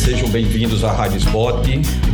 [0.00, 1.66] sejam bem-vindos à Rádio Spot,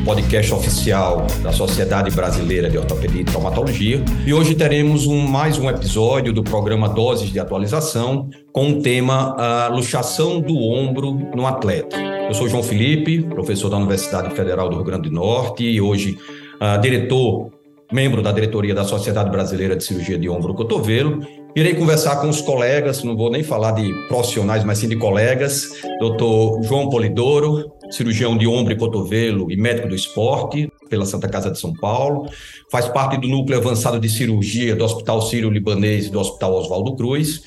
[0.04, 4.04] podcast oficial da Sociedade Brasileira de Ortopedia e Traumatologia.
[4.26, 9.36] E hoje teremos um, mais um episódio do programa Doses de Atualização com o tema
[9.38, 11.96] a luxação do ombro no atleta.
[11.96, 16.18] Eu sou João Felipe, professor da Universidade Federal do Rio Grande do Norte e hoje
[16.60, 17.52] uh, diretor
[17.92, 21.20] membro da diretoria da Sociedade Brasileira de Cirurgia de Ombro e Cotovelo.
[21.54, 25.70] Irei conversar com os colegas, não vou nem falar de profissionais, mas sim de colegas,
[25.98, 31.50] doutor João Polidoro, cirurgião de ombro e cotovelo e médico do esporte pela Santa Casa
[31.50, 32.28] de São Paulo,
[32.70, 37.42] faz parte do núcleo avançado de cirurgia do Hospital Sírio-Libanês e do Hospital Oswaldo Cruz,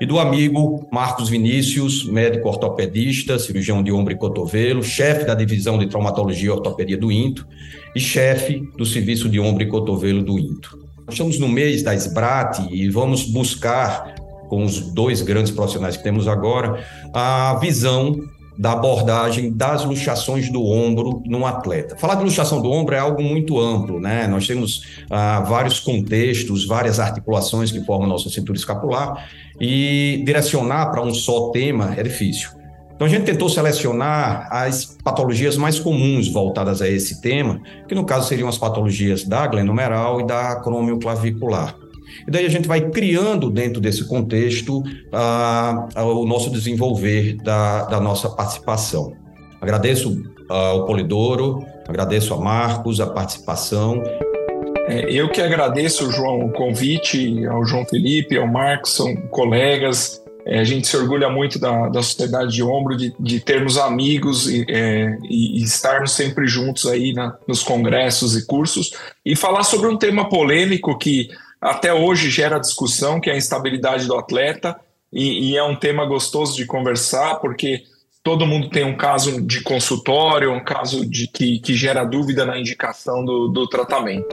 [0.00, 5.78] e do amigo Marcos Vinícius, médico ortopedista, cirurgião de ombro e cotovelo, chefe da divisão
[5.78, 7.46] de traumatologia e ortopedia do INTO
[7.94, 10.76] e chefe do serviço de ombro e cotovelo do INTO.
[11.08, 14.14] Estamos no mês da SBRAT e vamos buscar,
[14.48, 18.18] com os dois grandes profissionais que temos agora, a visão
[18.58, 21.96] da abordagem das luxações do ombro no atleta.
[21.96, 24.26] Falar de luxação do ombro é algo muito amplo, né?
[24.26, 29.28] Nós temos ah, vários contextos, várias articulações que formam nossa cintura escapular
[29.60, 32.50] e direcionar para um só tema é difícil.
[32.94, 38.04] Então a gente tentou selecionar as patologias mais comuns voltadas a esse tema, que no
[38.04, 41.81] caso seriam as patologias da glenomeral e da cromioclavicular.
[42.26, 48.00] E daí a gente vai criando dentro desse contexto ah, o nosso desenvolver da, da
[48.00, 49.12] nossa participação.
[49.60, 54.02] Agradeço ao Polidoro, agradeço a Marcos a participação.
[54.88, 60.20] É, eu que agradeço, João, o convite, ao João Felipe, ao Marcos, são colegas.
[60.44, 64.50] É, a gente se orgulha muito da, da Sociedade de Ombro, de, de termos amigos
[64.50, 68.90] e, é, e, estarmos sempre juntos aí na, nos congressos e cursos
[69.24, 71.28] e falar sobre um tema polêmico que
[71.62, 74.76] até hoje gera discussão, que é a instabilidade do atleta,
[75.12, 77.82] e, e, é um tema gostoso de conversar, porque
[78.24, 82.58] todo mundo tem um caso de consultório, um caso de que, que gera dúvida na
[82.58, 84.26] indicação do, do tratamento.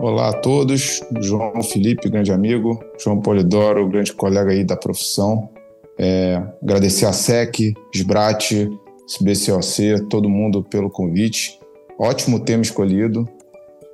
[0.00, 5.50] Olá a todos, João Felipe, grande amigo, João Polidoro, grande colega aí da profissão.
[5.98, 8.68] É, agradecer a SEC, SBRAT,
[9.06, 11.60] SBCOC, todo mundo pelo convite.
[11.98, 13.28] Ótimo tema escolhido,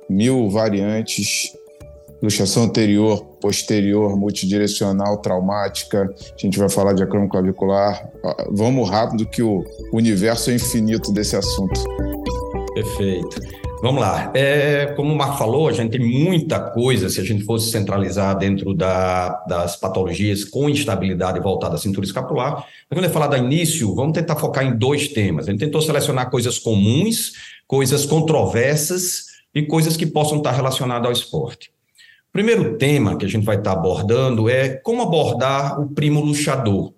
[0.09, 1.53] mil variantes,
[2.23, 6.09] luxação anterior, posterior, multidirecional, traumática.
[6.33, 8.09] A gente vai falar de acromioclavicular.
[8.49, 9.61] Vamos rápido que o
[9.91, 11.83] universo é infinito desse assunto.
[12.73, 13.41] Perfeito.
[13.81, 14.31] Vamos lá.
[14.33, 18.37] É, como o Marco falou, a gente tem muita coisa se a gente fosse centralizar
[18.37, 22.55] dentro da, das patologias com instabilidade voltada à cintura escapular.
[22.55, 25.49] Mas quando eu falar da início, vamos tentar focar em dois temas.
[25.49, 27.33] A gente tentou selecionar coisas comuns,
[27.67, 31.72] coisas controversas e coisas que possam estar relacionadas ao esporte.
[32.33, 36.91] Primeiro tema que a gente vai estar abordando é como abordar o primo luxador.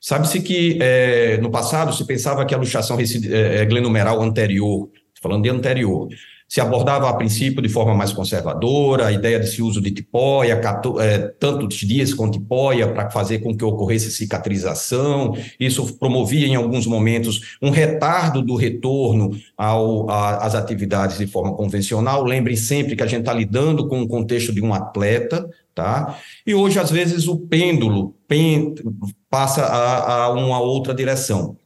[0.00, 4.90] Sabe-se que é, no passado se pensava que a luxação é, é, glenumeral anterior,
[5.22, 6.08] falando de anterior,
[6.52, 10.60] se abordava a princípio de forma mais conservadora, a ideia de uso de tipóia,
[11.00, 15.34] é, tantos dias com tipóia para fazer com que ocorresse cicatrização.
[15.58, 21.54] Isso promovia, em alguns momentos, um retardo do retorno ao, a, às atividades de forma
[21.54, 22.22] convencional.
[22.22, 26.18] Lembrem sempre que a gente está lidando com o contexto de um atleta, tá?
[26.46, 28.14] E hoje, às vezes, o pêndulo
[29.30, 31.56] passa a, a uma outra direção.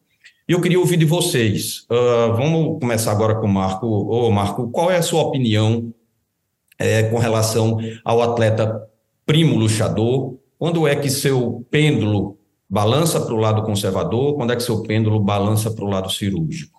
[0.49, 1.87] E eu queria ouvir de vocês.
[1.91, 3.87] Uh, vamos começar agora com o Marco.
[3.87, 5.93] Ô, Marco, qual é a sua opinião
[6.79, 8.89] é, com relação ao atleta
[9.25, 10.37] primo luxador?
[10.57, 12.39] Quando é que seu pêndulo
[12.71, 14.37] balança para o lado conservador?
[14.37, 16.79] Quando é que seu pêndulo balança para o lado cirúrgico?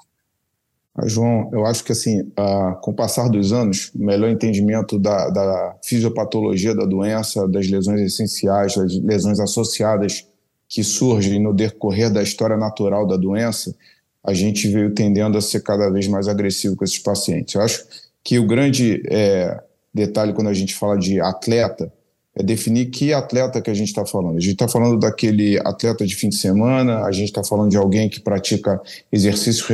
[0.95, 4.97] Ah, João, eu acho que assim, uh, com o passar dos anos, o melhor entendimento
[4.97, 10.25] da, da fisiopatologia da doença, das lesões essenciais, das lesões associadas
[10.67, 13.75] que surgem no decorrer da história natural da doença,
[14.23, 17.55] a gente veio tendendo a ser cada vez mais agressivo com esses pacientes.
[17.55, 17.85] Eu acho
[18.23, 19.57] que o grande é,
[19.93, 21.91] detalhe quando a gente fala de atleta
[22.35, 24.37] é definir que atleta que a gente está falando.
[24.37, 27.77] A gente está falando daquele atleta de fim de semana, a gente está falando de
[27.77, 28.79] alguém que pratica
[29.11, 29.65] exercício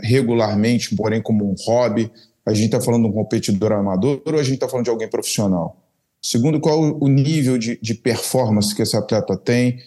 [0.00, 2.12] regularmente, porém como um hobby,
[2.46, 5.08] a gente está falando de um competidor amador ou a gente está falando de alguém
[5.08, 5.76] profissional?
[6.20, 9.80] Segundo, qual o nível de, de performance que esse atleta tem,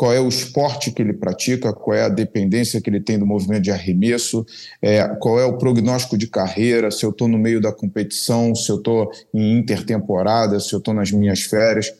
[0.00, 3.26] qual é o esporte que ele pratica, qual é a dependência que ele tem do
[3.26, 4.46] movimento de arremesso,
[4.80, 8.72] é, qual é o prognóstico de carreira, se eu estou no meio da competição, se
[8.72, 11.92] eu estou em intertemporada, se eu estou nas minhas férias.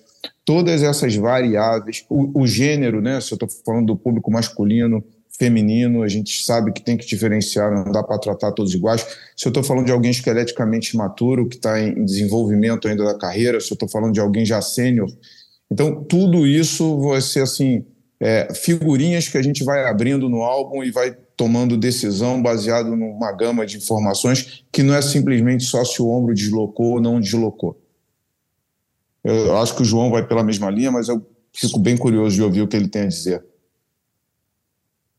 [0.47, 5.05] Todas essas variáveis, o, o gênero, né, se eu estou falando do público masculino,
[5.39, 9.07] feminino, a gente sabe que tem que diferenciar, não dá para tratar todos iguais.
[9.37, 13.61] Se eu estou falando de alguém esqueleticamente imaturo, que está em desenvolvimento ainda da carreira,
[13.61, 15.11] se eu estou falando de alguém já sênior,
[15.71, 17.85] então, tudo isso vai ser assim,
[18.21, 23.33] é, figurinhas que a gente vai abrindo no álbum e vai tomando decisão baseado numa
[23.33, 27.81] gama de informações que não é simplesmente só se o ombro deslocou ou não deslocou.
[29.25, 32.43] Eu acho que o João vai pela mesma linha, mas eu fico bem curioso de
[32.43, 33.45] ouvir o que ele tem a dizer.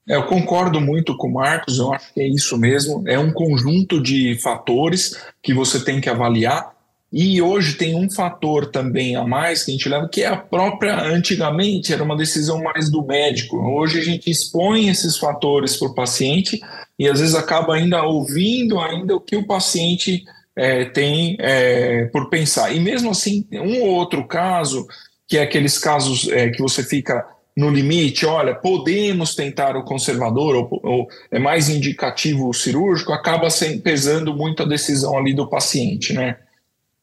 [0.07, 3.03] É, eu concordo muito com o Marcos, eu acho que é isso mesmo.
[3.07, 6.75] É um conjunto de fatores que você tem que avaliar.
[7.12, 10.38] E hoje tem um fator também a mais que a gente leva, que é a
[10.38, 10.98] própria.
[11.02, 13.58] Antigamente era uma decisão mais do médico.
[13.58, 16.62] Hoje a gente expõe esses fatores para o paciente
[16.98, 20.24] e às vezes acaba ainda ouvindo ainda o que o paciente
[20.56, 22.74] é, tem é, por pensar.
[22.74, 24.88] E mesmo assim, um ou outro caso,
[25.28, 27.25] que é aqueles casos é, que você fica
[27.58, 33.50] no limite, olha, podemos tentar o conservador, ou, ou é mais indicativo o cirúrgico, acaba
[33.84, 36.38] pesando muito a decisão ali do paciente, né?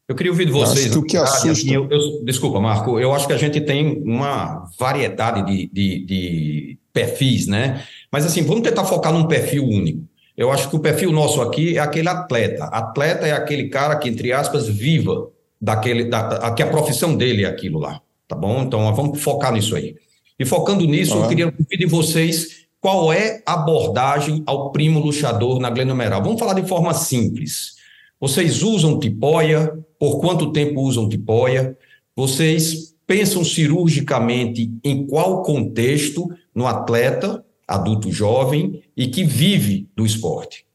[0.09, 0.87] Eu queria ouvir de vocês.
[0.87, 1.71] Acho que o que assusta...
[1.71, 2.99] Eu, eu, desculpa, Marco.
[2.99, 7.85] Eu acho que a gente tem uma variedade de, de, de, perfis, né?
[8.11, 10.03] Mas assim, vamos tentar focar num perfil único.
[10.35, 12.65] Eu acho que o perfil nosso aqui é aquele atleta.
[12.65, 15.29] Atleta é aquele cara que, entre aspas, viva
[15.61, 18.01] daquele, da, que a profissão dele é aquilo lá.
[18.27, 18.63] Tá bom?
[18.63, 19.95] Então vamos focar nisso aí.
[20.39, 25.59] E focando nisso, eu queria ouvir de vocês qual é a abordagem ao primo luxador
[25.59, 26.23] na glenomeral.
[26.23, 27.78] Vamos falar de forma simples.
[28.20, 29.79] Vocês usam tipóia?
[29.99, 31.76] Por quanto tempo usam tipóia?
[32.15, 40.67] Vocês pensam cirurgicamente em qual contexto no atleta, adulto jovem e que vive do esporte?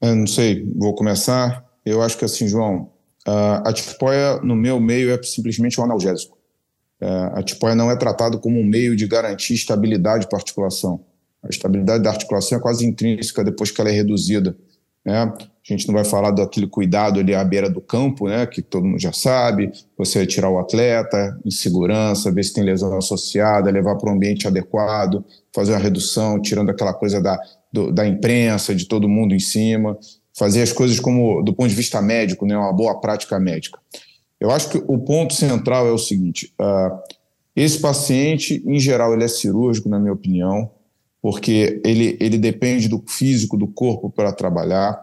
[0.00, 1.64] Eu não sei, vou começar.
[1.84, 2.90] Eu acho que assim, João,
[3.24, 6.36] a tipóia no meu meio é simplesmente um analgésico.
[7.00, 11.04] É, a tipóia não é tratado como um meio de garantir estabilidade para a articulação.
[11.42, 14.56] A estabilidade da articulação é quase intrínseca depois que ela é reduzida.
[15.04, 15.16] Né?
[15.16, 18.46] A gente não vai falar daquele cuidado ali à beira do campo, né?
[18.46, 22.96] que todo mundo já sabe, você tirar o atleta em segurança, ver se tem lesão
[22.96, 27.38] associada, levar para um ambiente adequado, fazer uma redução, tirando aquela coisa da,
[27.72, 29.98] do, da imprensa, de todo mundo em cima,
[30.36, 32.56] fazer as coisas como do ponto de vista médico, né?
[32.56, 33.78] uma boa prática médica.
[34.40, 36.98] Eu acho que o ponto central é o seguinte, uh,
[37.54, 40.70] esse paciente, em geral, ele é cirúrgico, na minha opinião,
[41.22, 45.00] porque ele, ele depende do físico do corpo para trabalhar.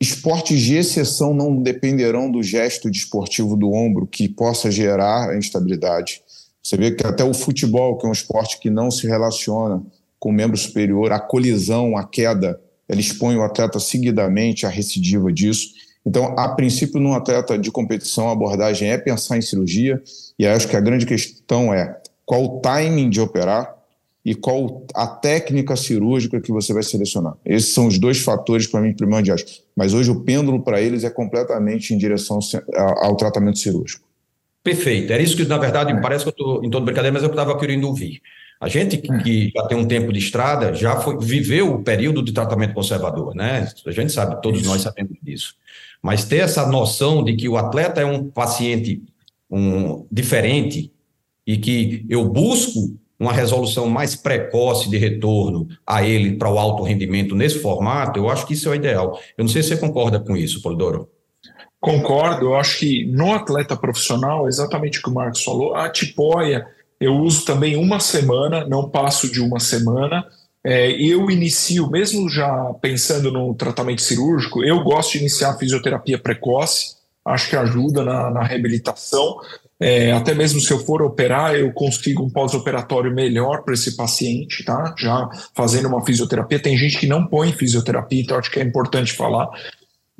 [0.00, 6.22] Esportes de exceção não dependerão do gesto desportivo do ombro que possa gerar a instabilidade.
[6.62, 9.82] Você vê que até o futebol, que é um esporte que não se relaciona
[10.18, 12.58] com o membro superior, a colisão, a queda,
[12.88, 15.70] ela expõe o atleta seguidamente à recidiva disso.
[16.06, 20.02] Então, a princípio, num atleta de competição, a abordagem é pensar em cirurgia,
[20.38, 23.74] e acho que a grande questão é qual o timing de operar,
[24.24, 27.34] e qual a técnica cirúrgica que você vai selecionar.
[27.44, 29.62] Esses são os dois fatores para mim primordiais.
[29.76, 32.38] Mas hoje o pêndulo para eles é completamente em direção
[33.02, 34.04] ao tratamento cirúrgico.
[34.62, 35.12] Perfeito.
[35.12, 36.00] Era isso que, na verdade, é.
[36.00, 38.22] parece que eu estou em todo brincadeira, mas eu estava querendo ouvir.
[38.58, 39.18] A gente que, é.
[39.18, 43.34] que já tem um tempo de estrada já foi, viveu o período de tratamento conservador,
[43.34, 43.68] né?
[43.86, 44.70] A gente sabe, todos isso.
[44.70, 45.54] nós sabemos disso.
[46.00, 49.02] Mas ter essa noção de que o atleta é um paciente
[49.50, 50.90] um, diferente
[51.46, 56.82] e que eu busco uma resolução mais precoce de retorno a ele para o alto
[56.82, 59.18] rendimento nesse formato, eu acho que isso é o ideal.
[59.36, 61.08] Eu não sei se você concorda com isso, Polidoro.
[61.80, 66.66] Concordo, eu acho que no atleta profissional, exatamente o que o Marcos falou, a tipóia
[67.00, 70.24] eu uso também uma semana, não passo de uma semana.
[70.64, 76.18] É, eu inicio, mesmo já pensando no tratamento cirúrgico, eu gosto de iniciar a fisioterapia
[76.18, 79.36] precoce, acho que ajuda na, na reabilitação.
[79.80, 84.64] É, até mesmo se eu for operar, eu consigo um pós-operatório melhor para esse paciente,
[84.64, 84.94] tá?
[84.96, 86.60] Já fazendo uma fisioterapia.
[86.60, 89.48] Tem gente que não põe fisioterapia, então acho que é importante falar.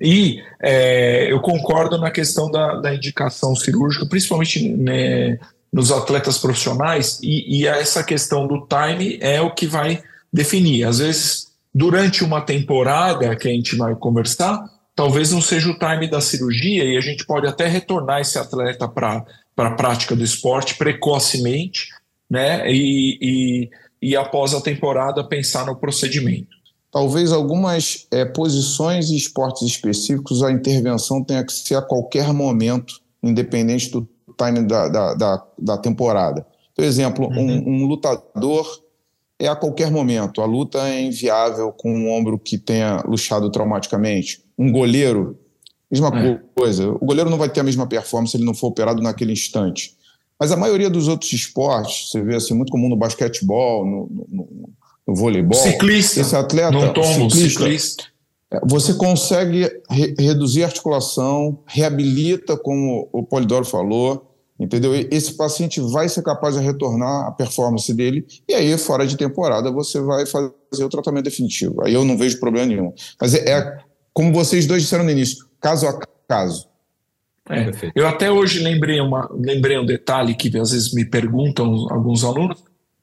[0.00, 5.38] E é, eu concordo na questão da, da indicação cirúrgica, principalmente né,
[5.72, 10.84] nos atletas profissionais, e, e essa questão do time é o que vai definir.
[10.84, 16.08] Às vezes, durante uma temporada que a gente vai conversar, talvez não seja o time
[16.08, 19.24] da cirurgia e a gente pode até retornar esse atleta para
[19.56, 21.88] a prática do esporte precocemente,
[22.30, 22.70] né?
[22.70, 23.70] E, e,
[24.00, 26.54] e, após a temporada pensar no procedimento.
[26.90, 33.00] Talvez algumas é, posições e esportes específicos a intervenção tenha que ser a qualquer momento,
[33.22, 34.08] independente do
[34.38, 36.46] time da, da, da, da temporada.
[36.74, 37.64] Por exemplo, uhum.
[37.66, 38.80] um, um lutador
[39.38, 40.40] é a qualquer momento.
[40.40, 44.42] A luta é inviável com um ombro que tenha luxado traumaticamente.
[44.58, 45.38] Um goleiro
[45.94, 46.40] Mesma é.
[46.56, 46.90] coisa.
[46.90, 49.94] O goleiro não vai ter a mesma performance se ele não for operado naquele instante.
[50.40, 54.68] Mas a maioria dos outros esportes, você vê assim, muito comum no basquetebol, no, no,
[55.06, 55.54] no voleibol.
[55.54, 56.20] Ciclista.
[56.20, 58.04] Esse atleta, não tomo, ciclista, ciclista.
[58.50, 64.33] É, você consegue re reduzir a articulação, reabilita, como o Polidoro falou,
[64.64, 64.94] Entendeu?
[65.10, 69.70] Esse paciente vai ser capaz de retornar a performance dele, e aí, fora de temporada,
[69.70, 71.84] você vai fazer o tratamento definitivo.
[71.84, 72.92] Aí eu não vejo problema nenhum.
[73.20, 73.78] Mas é, é
[74.12, 76.66] como vocês dois disseram no início, caso a caso.
[77.50, 82.24] É, eu até hoje lembrei, uma, lembrei um detalhe que às vezes me perguntam alguns
[82.24, 82.62] alunos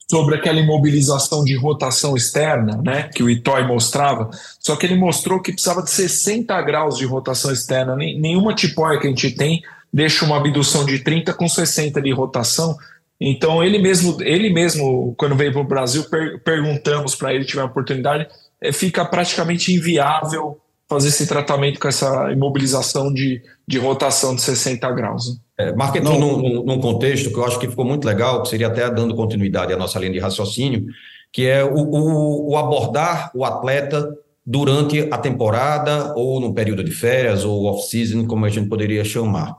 [0.09, 5.41] sobre aquela imobilização de rotação externa, né, que o Itoy mostrava, só que ele mostrou
[5.41, 7.95] que precisava de 60 graus de rotação externa.
[7.95, 9.61] Nenhuma tipóia que a gente tem
[9.93, 12.75] deixa uma abdução de 30 com 60 de rotação.
[13.19, 17.61] Então ele mesmo, ele mesmo quando veio para o Brasil, per, perguntamos para ele, tiver
[17.61, 18.27] a oportunidade,
[18.61, 24.91] é, fica praticamente inviável fazer esse tratamento com essa imobilização de, de rotação de 60
[24.91, 25.29] graus.
[25.29, 25.35] Né?
[25.59, 28.67] É, Marco entrou num, num, contexto que eu acho que ficou muito legal, que seria
[28.67, 30.85] até dando continuidade à nossa linha de raciocínio,
[31.31, 34.09] que é o, o, o abordar o atleta
[34.45, 39.55] durante a temporada ou no período de férias ou off-season, como a gente poderia chamar.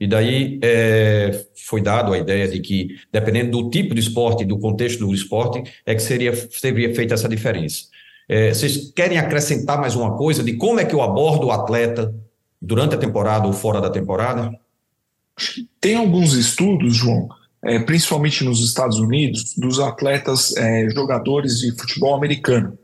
[0.00, 4.58] E daí é, foi dado a ideia de que, dependendo do tipo de esporte, do
[4.58, 7.84] contexto do esporte, é que seria, seria feita essa diferença.
[8.26, 12.14] É, vocês querem acrescentar mais uma coisa de como é que eu abordo o atleta
[12.62, 14.50] durante a temporada ou fora da temporada?
[15.78, 17.28] Tem alguns estudos, João,
[17.62, 22.78] é, principalmente nos Estados Unidos, dos atletas é, jogadores de futebol americano,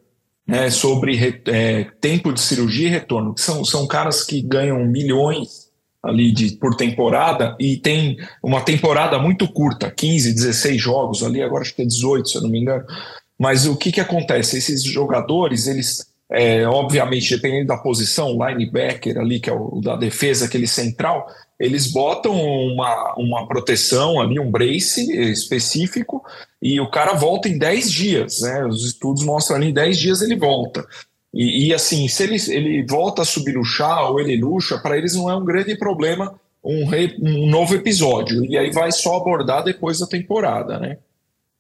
[0.46, 5.65] né, sobre é, tempo de cirurgia e retorno, são, são caras que ganham milhões
[6.06, 11.62] ali de, por temporada e tem uma temporada muito curta, 15, 16 jogos ali, agora
[11.62, 12.84] acho que é 18, se eu não me engano.
[13.38, 14.56] Mas o que, que acontece?
[14.56, 20.46] Esses jogadores, eles, é, obviamente, dependendo da posição, linebacker ali, que é o da defesa,
[20.46, 21.26] aquele central,
[21.58, 26.22] eles botam uma, uma proteção ali, um brace específico,
[26.60, 28.64] e o cara volta em 10 dias, né?
[28.66, 30.86] Os estudos mostram ali, em 10 dias ele volta.
[31.37, 35.31] E, e, assim, se ele, ele volta a subluxar ou ele luxa, para eles não
[35.31, 38.43] é um grande problema um, re, um novo episódio.
[38.47, 40.97] E aí vai só abordar depois da temporada, né?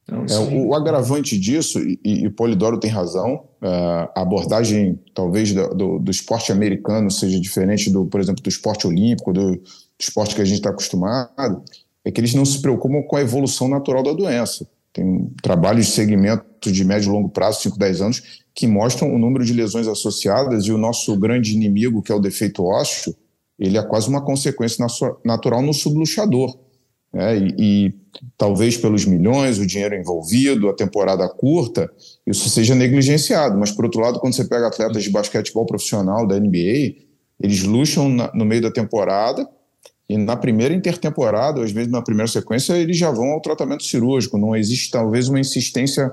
[0.02, 3.68] Então, é, o, o, agravante disso, e, e Polidoro tem razão, é,
[4.14, 8.86] a abordagem talvez do, do, do, esporte americano seja diferente, do, por exemplo, do esporte
[8.86, 9.62] olímpico, do, do
[10.00, 11.62] esporte que a gente está acostumado,
[12.02, 14.66] é que eles não se preocupam com a evolução natural da doença.
[14.96, 18.22] Tem trabalhos de segmento de médio e longo prazo, 5, 10 anos,
[18.54, 22.18] que mostram o número de lesões associadas e o nosso grande inimigo, que é o
[22.18, 23.14] defeito ósseo,
[23.58, 24.86] ele é quase uma consequência
[25.22, 26.58] natural no subluxador.
[27.12, 27.36] Né?
[27.36, 27.94] E, e,
[28.38, 31.92] talvez pelos milhões, o dinheiro envolvido, a temporada curta,
[32.26, 33.58] isso seja negligenciado.
[33.58, 36.94] Mas, por outro lado, quando você pega atletas de basquetebol profissional da NBA,
[37.38, 39.46] eles luxam na, no meio da temporada
[40.08, 44.38] e na primeira intertemporada, às vezes na primeira sequência, eles já vão ao tratamento cirúrgico.
[44.38, 46.12] Não existe, talvez, uma insistência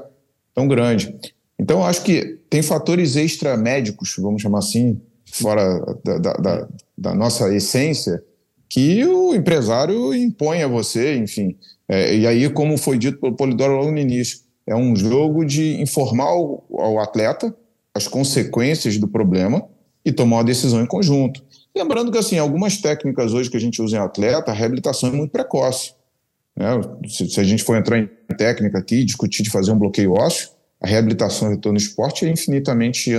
[0.54, 1.16] tão grande.
[1.60, 5.00] Então, acho que tem fatores extramédicos, vamos chamar assim,
[5.32, 8.24] fora da, da, da, da nossa essência,
[8.68, 11.56] que o empresário impõe a você, enfim.
[11.88, 15.80] É, e aí, como foi dito pelo Polidoro logo no início, é um jogo de
[15.80, 17.56] informar ao, ao atleta
[17.94, 19.64] as consequências do problema
[20.04, 21.44] e tomar uma decisão em conjunto.
[21.76, 25.12] Lembrando que, assim, algumas técnicas hoje que a gente usa em atleta, a reabilitação é
[25.12, 25.94] muito precoce.
[26.56, 26.68] Né?
[27.08, 30.50] Se, se, a gente for entrar em técnica aqui, discutir de fazer um bloqueio ósseo,
[30.80, 33.12] a reabilitação e retorno no esporte é infinitamente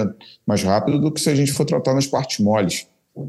[0.47, 2.87] mais rápido do que se a gente for tratar nas partes moles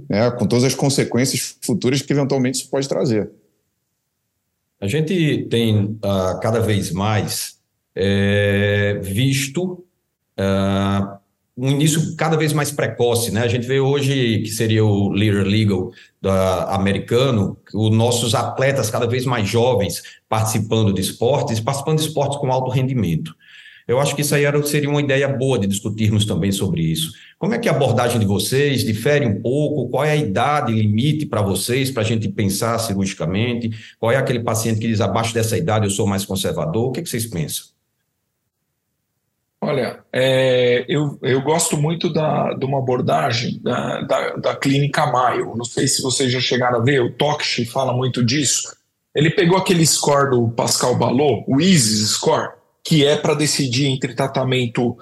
[0.09, 3.29] né, com todas as consequências futuras que eventualmente isso pode trazer.
[4.79, 7.57] A gente tem uh, cada vez mais
[7.95, 9.85] é, visto
[10.37, 11.14] uh,
[11.57, 13.41] um início cada vez mais precoce, né?
[13.41, 19.07] A gente vê hoje que seria o leader legal da, americano, os nossos atletas cada
[19.07, 23.33] vez mais jovens participando de esportes, participando de esportes com alto rendimento.
[23.87, 27.13] Eu acho que isso aí era, seria uma ideia boa de discutirmos também sobre isso.
[27.37, 29.89] Como é que a abordagem de vocês difere um pouco?
[29.89, 33.69] Qual é a idade limite para vocês, para a gente pensar cirurgicamente?
[33.99, 36.87] Qual é aquele paciente que diz abaixo dessa idade eu sou mais conservador?
[36.87, 37.74] O que, é que vocês pensam?
[39.65, 45.55] Olha, é, eu, eu gosto muito da, de uma abordagem da, da, da clínica Mayo.
[45.55, 48.75] Não sei se vocês já chegaram a ver, o Tokshi fala muito disso.
[49.15, 52.49] Ele pegou aquele score do Pascal Balot, o ISIS score,
[52.83, 54.95] que é para decidir entre tratamento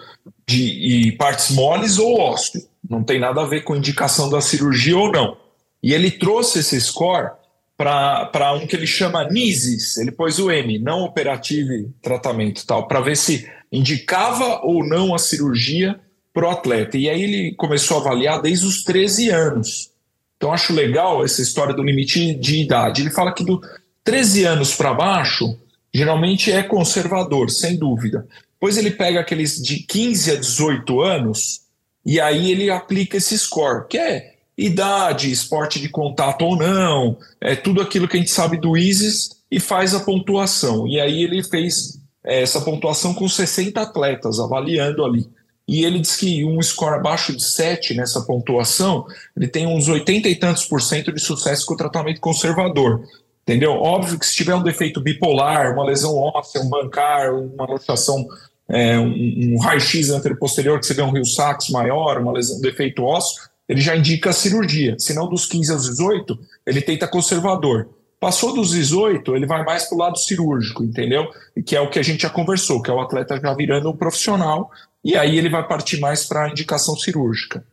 [0.48, 2.62] de partes moles ou ósseo.
[2.90, 5.36] Não tem nada a ver com indicação da cirurgia ou não.
[5.84, 7.32] E ele trouxe esse score
[7.76, 13.02] para um que ele chama NISIS, ele pôs o M, não operativo tratamento tal, para
[13.02, 16.00] ver se indicava ou não a cirurgia
[16.32, 16.96] para o atleta.
[16.96, 19.90] E aí ele começou a avaliar desde os 13 anos.
[20.38, 23.02] Então acho legal essa história do limite de idade.
[23.02, 23.60] Ele fala que do
[24.04, 25.58] 13 anos para baixo,
[25.92, 28.28] geralmente é conservador, sem dúvida.
[28.54, 31.62] Depois ele pega aqueles de 15 a 18 anos
[32.06, 37.56] e aí ele aplica esse score, que é idade, esporte de contato ou não, é
[37.56, 40.88] tudo aquilo que a gente sabe do ISIS e faz a pontuação.
[40.88, 45.28] E aí ele fez essa pontuação com 60 atletas avaliando ali.
[45.68, 50.28] E ele diz que um score abaixo de 7 nessa pontuação, ele tem uns 80
[50.28, 53.04] e tantos por cento de sucesso com o tratamento conservador.
[53.44, 53.72] Entendeu?
[53.72, 58.26] Óbvio que se tiver um defeito bipolar, uma lesão óssea, um bancar, uma luxação,
[58.70, 62.62] é, um, um raio-x anterior-posterior, que você vê um rio sax maior, uma lesão, um
[62.62, 64.96] defeito ósseo, ele já indica a cirurgia.
[64.98, 67.90] Se não dos 15 aos 18, ele tenta conservador.
[68.24, 71.28] Passou dos 18, ele vai mais para o lado cirúrgico, entendeu?
[71.66, 73.98] Que é o que a gente já conversou, que é o atleta já virando um
[73.98, 74.72] profissional,
[75.04, 77.66] e aí ele vai partir mais para a indicação cirúrgica.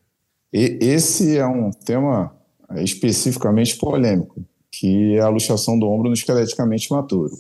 [0.52, 2.35] E esse é um tema
[2.78, 7.33] especificamente polêmico, que é a luxação do ombro no esqueleticamente maturo.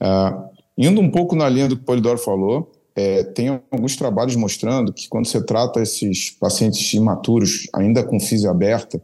[0.00, 0.48] Uh,
[0.78, 4.90] indo um pouco na linha do que o Polidoro falou, é, tem alguns trabalhos mostrando
[4.90, 9.02] que quando você trata esses pacientes imaturos, ainda com física aberta,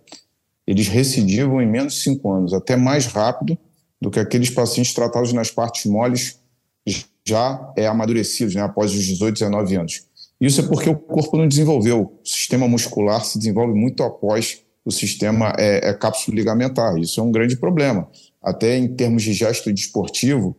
[0.68, 3.56] eles recidivam em menos de cinco anos, até mais rápido
[3.98, 6.38] do que aqueles pacientes tratados nas partes moles
[7.26, 10.02] já é, amadurecidos, né, após os 18, 19 anos.
[10.38, 12.12] Isso é porque o corpo não desenvolveu.
[12.22, 16.98] O sistema muscular se desenvolve muito após o sistema é, é cápsula ligamentar.
[16.98, 18.06] Isso é um grande problema.
[18.42, 20.54] Até em termos de gesto desportivo,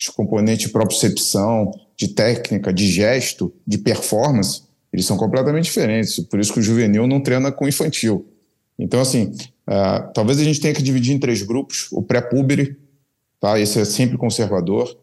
[0.00, 6.20] os componentes de propriocepção, de técnica, de gesto, de performance, eles são completamente diferentes.
[6.20, 8.29] Por isso que o juvenil não treina com o infantil.
[8.80, 9.32] Então, assim,
[9.68, 11.88] uh, talvez a gente tenha que dividir em três grupos.
[11.92, 12.78] O pré-púbere,
[13.38, 13.60] tá?
[13.60, 14.98] esse é sempre conservador.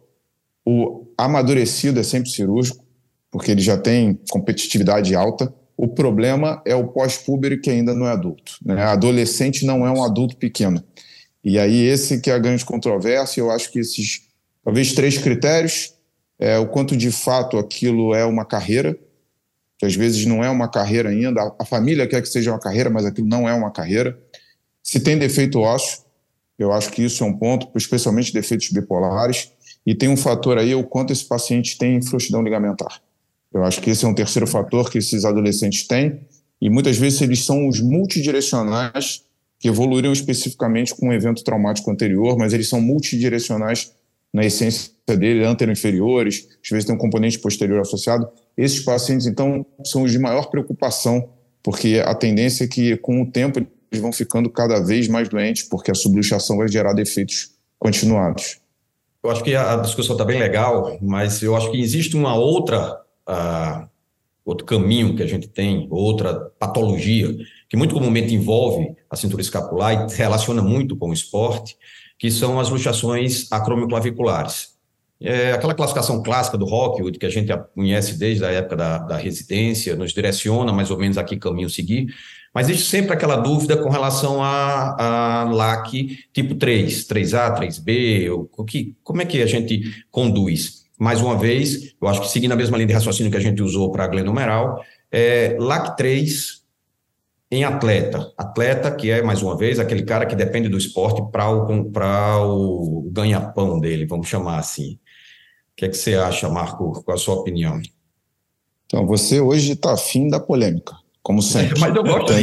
[0.65, 2.83] O amadurecido é sempre cirúrgico,
[3.31, 5.53] porque ele já tem competitividade alta.
[5.77, 8.57] O problema é o pós-púbere que ainda não é adulto.
[8.65, 8.81] Né?
[8.81, 10.83] Adolescente não é um adulto pequeno.
[11.43, 13.41] E aí esse que é a grande controvérsia.
[13.41, 14.23] Eu acho que esses,
[14.63, 15.93] talvez três critérios,
[16.39, 18.97] é, o quanto de fato aquilo é uma carreira,
[19.77, 21.53] que às vezes não é uma carreira ainda.
[21.59, 24.17] A família quer que seja uma carreira, mas aquilo não é uma carreira.
[24.83, 25.99] Se tem defeito ósseo,
[26.57, 29.51] eu acho que isso é um ponto, especialmente defeitos bipolares.
[29.85, 33.01] E tem um fator aí, o quanto esse paciente tem frouxidão ligamentar.
[33.53, 36.21] Eu acho que esse é um terceiro fator que esses adolescentes têm.
[36.59, 39.23] E muitas vezes eles são os multidirecionais
[39.59, 43.91] que evoluíram especificamente com um evento traumático anterior, mas eles são multidirecionais
[44.33, 48.27] na essência dele, antero-inferiores, às vezes tem um componente posterior associado.
[48.57, 51.29] Esses pacientes, então, são os de maior preocupação,
[51.61, 55.63] porque a tendência é que, com o tempo, eles vão ficando cada vez mais doentes,
[55.63, 58.59] porque a subluxação vai gerar defeitos continuados.
[59.23, 63.01] Eu acho que a discussão está bem legal, mas eu acho que existe uma outra,
[63.27, 63.87] uh,
[64.45, 67.35] outro caminho que a gente tem, outra patologia,
[67.69, 71.75] que muito comumente envolve a cintura escapular e relaciona muito com o esporte,
[72.17, 74.76] que são as luxações acromioclaviculares.
[75.19, 79.17] É aquela classificação clássica do Rockwood, que a gente conhece desde a época da, da
[79.17, 82.07] residência, nos direciona mais ou menos a que caminho seguir,
[82.53, 88.63] mas existe sempre aquela dúvida com relação a, a LAC tipo 3, 3A, 3B, o
[88.63, 90.85] que, como é que a gente conduz?
[90.99, 93.61] Mais uma vez, eu acho que seguindo a mesma linha de raciocínio que a gente
[93.61, 96.63] usou para a glenomeral, é, LAC 3
[97.51, 98.31] em atleta.
[98.37, 103.11] Atleta que é, mais uma vez, aquele cara que depende do esporte para o, o
[103.11, 104.99] ganha-pão dele, vamos chamar assim.
[105.77, 107.03] O que, é que você acha, Marco?
[107.03, 107.79] Qual a sua opinião?
[108.87, 111.77] Então, você hoje está afim da polêmica, como sempre.
[111.79, 112.39] Mas eu gosto é,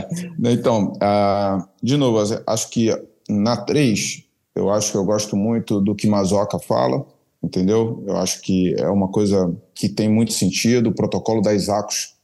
[0.00, 0.08] é.
[0.52, 2.90] Então, uh, de novo, acho que
[3.28, 7.06] na 3, eu acho que eu gosto muito do que Mazoca fala,
[7.40, 8.02] entendeu?
[8.04, 10.88] Eu acho que é uma coisa que tem muito sentido.
[10.88, 12.16] O protocolo da Isacos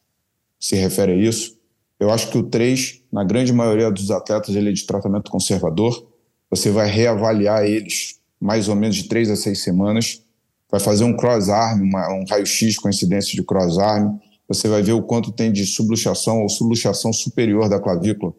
[0.59, 1.57] se refere a isso.
[2.00, 6.05] Eu acho que o 3, na grande maioria dos atletas, ele é de tratamento conservador.
[6.50, 10.22] Você vai reavaliar eles mais ou menos de 3 a 6 semanas.
[10.70, 14.18] Vai fazer um cross-arm, um raio-x com incidência de cross-arm.
[14.46, 18.35] Você vai ver o quanto tem de subluxação ou subluxação superior da clavícula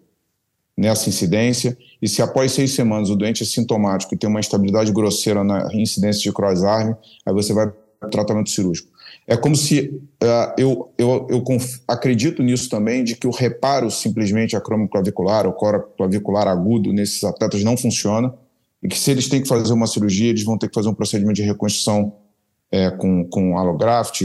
[0.77, 1.75] nessa incidência.
[1.99, 5.73] E se após seis semanas o doente é sintomático e tem uma instabilidade grosseira na
[5.73, 6.93] incidência de cross-arm,
[7.25, 8.93] aí você vai para tratamento cirúrgico.
[9.25, 9.89] É como se
[10.21, 11.43] uh, eu, eu, eu
[11.87, 15.53] acredito nisso também, de que o reparo simplesmente acromoclavicular ou
[15.97, 18.31] clavicular agudo nesses atletas não funciona
[18.85, 20.93] e que se eles têm que fazer uma cirurgia, eles vão ter que fazer um
[20.93, 22.17] procedimento de reconstrução
[22.71, 24.21] é, com, com allograft,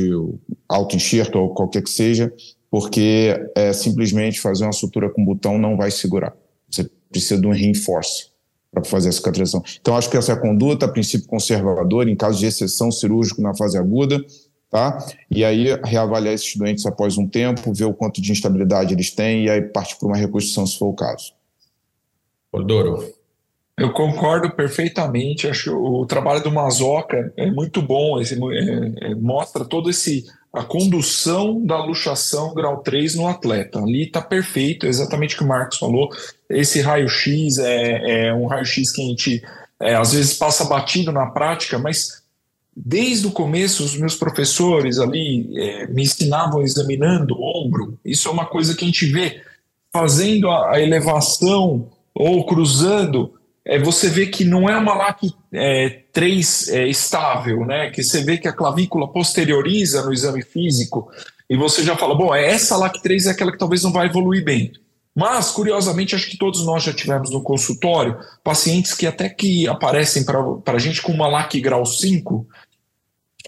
[0.68, 2.30] auto-enxerto ou qualquer que seja,
[2.70, 6.36] porque é, simplesmente fazer uma sutura com botão não vai segurar.
[6.68, 8.26] Você precisa de um reinforce
[8.70, 9.62] para fazer a cicatrização.
[9.80, 13.40] Então, acho que essa é a conduta, a princípio conservador, em caso de exceção cirúrgico
[13.40, 14.22] na fase aguda,
[14.68, 14.98] tá?
[15.30, 19.46] E aí reavaliar esses doentes após um tempo, ver o quanto de instabilidade eles têm
[19.46, 21.32] e aí partir para uma reconstrução se for o caso.
[22.52, 23.19] Odoro.
[23.76, 25.48] Eu concordo perfeitamente.
[25.48, 28.20] Acho o trabalho do Mazoca é muito bom.
[28.20, 33.78] Esse, é, é, mostra todo esse a condução da luxação grau 3 no atleta.
[33.78, 36.10] Ali está perfeito, exatamente o que o Marcos falou.
[36.48, 39.42] Esse raio-x é, é, um raio-x que a gente
[39.80, 42.22] é, às vezes passa batido na prática, mas
[42.76, 47.98] desde o começo os meus professores ali é, me ensinavam examinando o ombro.
[48.04, 49.40] Isso é uma coisa que a gente vê
[49.92, 53.34] fazendo a, a elevação ou cruzando
[53.70, 57.88] é, você vê que não é uma LAC é, 3 é, estável, né?
[57.90, 61.08] Que você vê que a clavícula posterioriza no exame físico
[61.48, 64.44] e você já fala, bom, essa LAC 3 é aquela que talvez não vai evoluir
[64.44, 64.72] bem.
[65.14, 70.24] Mas, curiosamente, acho que todos nós já tivemos no consultório pacientes que até que aparecem
[70.24, 72.44] para a gente com uma LAC grau 5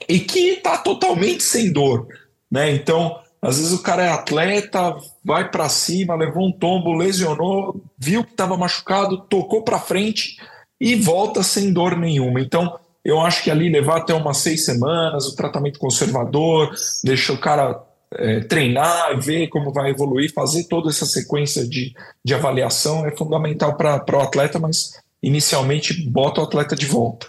[0.09, 2.07] e que está totalmente sem dor,
[2.49, 2.73] né?
[2.73, 8.25] Então, às vezes o cara é atleta, vai para cima, levou um tombo, lesionou, viu
[8.25, 10.37] que estava machucado, tocou para frente
[10.81, 12.41] e volta sem dor nenhuma.
[12.41, 17.39] Então, eu acho que ali levar até umas seis semanas, o tratamento conservador, deixa o
[17.39, 17.81] cara
[18.13, 23.77] é, treinar, ver como vai evoluir, fazer toda essa sequência de, de avaliação é fundamental
[23.77, 27.29] para o atleta, mas inicialmente bota o atleta de volta.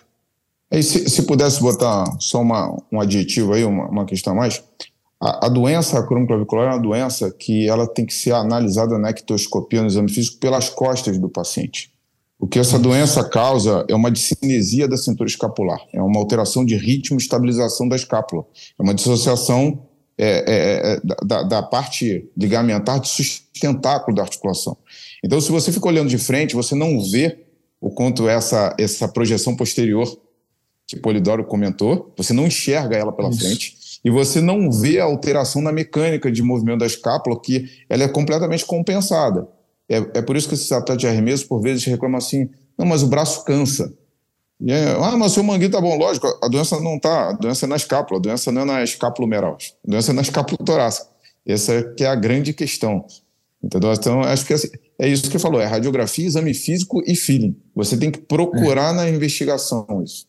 [0.71, 4.63] E se, se pudesse botar só uma, um adjetivo aí, uma, uma questão a mais,
[5.23, 9.79] a, a doença acromioclavicular é uma doença que ela tem que ser analisada na ectoscopia,
[9.79, 11.93] no exame físico, pelas costas do paciente.
[12.37, 16.75] O que essa doença causa é uma discinesia da cintura escapular, é uma alteração de
[16.75, 18.43] ritmo e estabilização da escápula,
[18.77, 24.75] é uma dissociação é, é, é, da, da, parte ligamentar do sustentáculo da articulação.
[25.23, 27.45] Então, se você fica olhando de frente, você não vê
[27.79, 30.05] o quanto essa, essa projeção posterior
[30.85, 33.39] que Polidoro comentou, você não enxerga ela pela Isso.
[33.39, 38.03] frente e você não vê a alteração na mecânica de movimento da escápula, que ela
[38.03, 39.47] é completamente compensada.
[39.87, 43.03] É, é por isso que esses atletas de arremesso, por vezes, reclamam assim, não, mas
[43.03, 43.93] o braço cansa.
[44.65, 45.97] É, ah, mas seu manguinho tá bom.
[45.97, 48.83] Lógico, a doença não tá, a doença é na escápula, a doença não é na
[48.83, 51.07] escápula humeral, a doença é na escápula torácica.
[51.45, 53.05] Essa é que é a grande questão.
[53.61, 53.93] Entendeu?
[53.93, 57.55] Então, acho que assim, é isso que falou, é radiografia, exame físico e feeling.
[57.75, 58.95] Você tem que procurar é.
[58.95, 60.25] na investigação isso.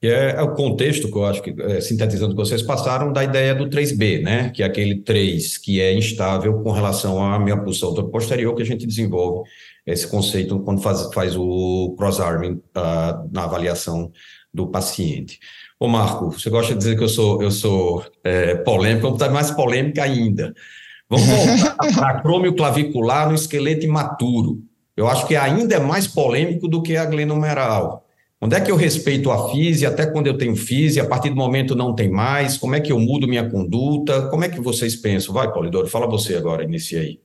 [0.00, 3.24] Que é, o contexto que eu acho que, é, sintetizando o que vocês passaram, da
[3.24, 4.50] ideia do 3B, né?
[4.50, 8.66] Que é aquele 3 que é instável com relação à minha posição posterior, que a
[8.66, 9.48] gente desenvolve
[9.86, 14.10] esse conceito quando faz, faz o cross-arming uh, na avaliação
[14.52, 15.38] do paciente.
[15.78, 19.32] Ô Marco, você gosta de dizer que eu sou, eu sou é, polêmico, vamos estar
[19.32, 20.54] mais polêmica ainda.
[21.08, 24.62] Vamos voltar para acrômio clavicular no esqueleto imaturo.
[24.96, 28.05] Eu acho que ainda é mais polêmico do que a glenomeral.
[28.46, 31.34] Onde é que eu respeito a FISE, até quando eu tenho FISE, a partir do
[31.34, 34.94] momento não tem mais, como é que eu mudo minha conduta, como é que vocês
[34.94, 35.34] pensam?
[35.34, 37.18] Vai, Polidoro, fala você agora, inicia aí.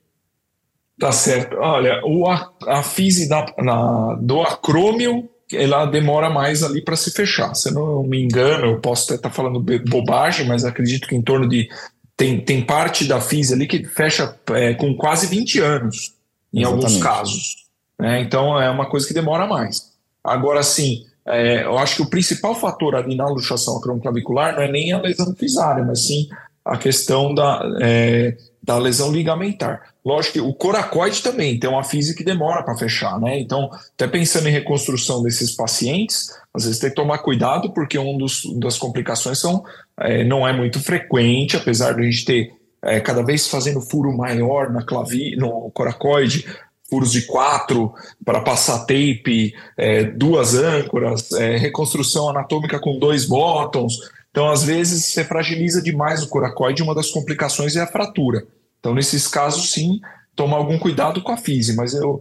[0.99, 1.57] Tá certo.
[1.57, 7.12] Olha, o, a, a FISE da, na, do acrômio, ela demora mais ali para se
[7.12, 7.53] fechar.
[7.53, 11.15] Se eu não me engano, eu posso até estar tá falando bobagem, mas acredito que
[11.15, 11.69] em torno de.
[12.17, 16.15] Tem, tem parte da FISE ali que fecha é, com quase 20 anos,
[16.51, 16.65] em Exatamente.
[16.65, 17.55] alguns casos.
[17.99, 18.21] Né?
[18.21, 19.91] Então é uma coisa que demora mais.
[20.23, 24.71] Agora, sim, é, eu acho que o principal fator ali na luxação acromioclavicular não é
[24.71, 26.27] nem a lesão fisária, mas sim
[26.63, 29.81] a questão da, é, da lesão ligamentar.
[30.03, 33.39] Lógico que o coracoide também tem uma física que demora para fechar, né?
[33.39, 38.25] Então, até pensando em reconstrução desses pacientes, às vezes tem que tomar cuidado, porque uma
[38.60, 39.63] das complicações são,
[39.99, 42.53] é, não é muito frequente, apesar de a gente ter
[42.84, 46.45] é, cada vez fazendo furo maior na clavi, no coracoide,
[46.91, 47.93] furos de quatro
[48.25, 53.97] para passar tape, é, duas âncoras, é, reconstrução anatômica com dois bottoms.
[54.30, 58.45] Então, às vezes, você fragiliza demais o coracoide, uma das complicações é a fratura.
[58.80, 60.01] Então, nesses casos, sim,
[60.36, 62.19] tomar algum cuidado com a física, mas eu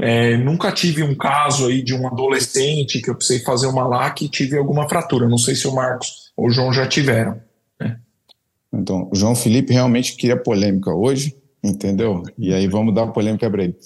[0.00, 4.22] é, nunca tive um caso aí de um adolescente que eu precisei fazer uma LAC
[4.22, 5.28] e tive alguma fratura.
[5.28, 7.40] Não sei se o Marcos ou o João já tiveram.
[7.80, 7.98] Né?
[8.72, 12.22] Então, o João Felipe realmente queria polêmica hoje, entendeu?
[12.36, 13.76] E aí vamos dar polêmica para ele.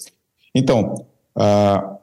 [0.53, 1.97] Então, a,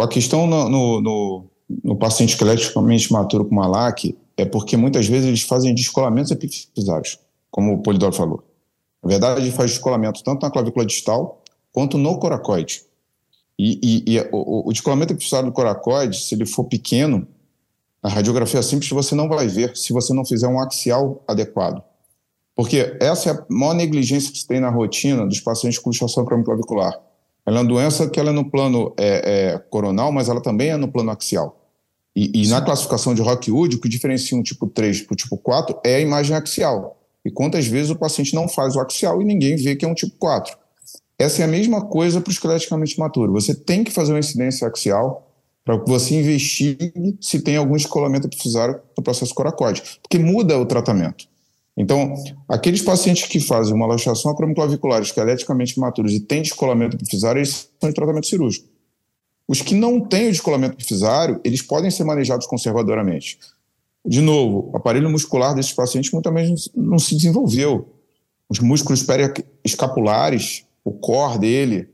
[0.00, 1.44] a questão no, no, no,
[1.84, 7.18] no paciente esqueleticamente maturo com malac é porque muitas vezes eles fazem descolamentos epifisários,
[7.50, 8.44] como o Polidoro falou.
[9.02, 12.82] Na verdade, ele faz descolamento tanto na clavícula distal quanto no coracoide.
[13.58, 17.26] E, e, e o, o, descolamento epifisário do coracoide, se ele for pequeno,
[18.02, 21.82] a radiografia simples você não vai ver se você não fizer um axial adequado.
[22.54, 26.24] Porque essa é a maior negligência que se tem na rotina dos pacientes com luxação
[26.24, 26.98] clavicular.
[27.46, 30.70] Ela é uma doença que ela é no plano é, é, coronal, mas ela também
[30.70, 31.62] é no plano axial.
[32.14, 35.36] E, e na classificação de Rockwood, o que diferencia um tipo 3 para o tipo
[35.36, 37.00] 4 é a imagem axial.
[37.24, 39.94] E quantas vezes o paciente não faz o axial e ninguém vê que é um
[39.94, 40.56] tipo 4.
[41.18, 43.32] Essa é a mesma coisa para o esqueleticamente maturo.
[43.32, 45.26] Você tem que fazer uma incidência axial
[45.64, 50.64] para que você investigue se tem algum escolamento epifisário no processo coracóide, porque muda o
[50.64, 51.26] tratamento.
[51.76, 52.14] Então,
[52.48, 57.90] aqueles pacientes que fazem uma luxação acromioclavicular esqueleticamente maturos e têm descolamento epifisário, eles são
[57.90, 58.66] em tratamento cirúrgico.
[59.46, 63.38] Os que não têm o descolamento epifisário, eles podem ser manejados conservadoramente.
[64.04, 67.92] De novo, o aparelho muscular desses pacientes muitas vezes não se desenvolveu.
[68.48, 71.88] Os músculos periescapulares, o core dele.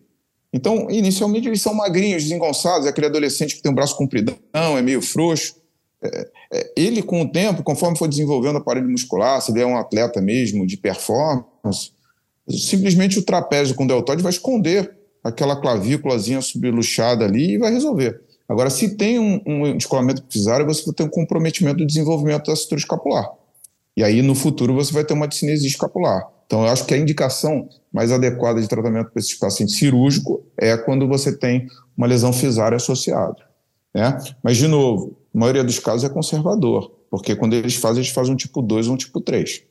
[0.53, 4.83] Então, inicialmente, eles são magrinhos, desengonçados, é aquele adolescente que tem um braço compridão, é
[4.83, 5.62] meio frouxo.
[6.03, 9.67] É, é, ele, com o tempo, conforme for desenvolvendo o aparelho muscular, se ele é
[9.67, 11.93] um atleta mesmo de performance,
[12.49, 18.21] simplesmente o trapézio com o deltoide vai esconder aquela clavículazinha subluxada ali e vai resolver.
[18.49, 22.53] Agora, se tem um, um descolamento epifisário, você vai ter um comprometimento do desenvolvimento da
[22.53, 23.31] estrutura escapular.
[23.97, 26.27] E aí, no futuro, você vai ter uma discinesia escapular.
[26.47, 30.77] Então, eu acho que a indicação mais adequada de tratamento para esses pacientes cirúrgico é
[30.77, 33.37] quando você tem uma lesão fisária associada.
[33.95, 34.19] Né?
[34.43, 38.35] Mas, de novo, a maioria dos casos é conservador, porque quando eles fazem, eles fazem
[38.35, 39.63] um tipo 2 ou um tipo 3.